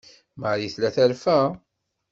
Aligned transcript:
Marie 0.39 0.73
tella 0.73 0.91
terfa. 0.95 1.37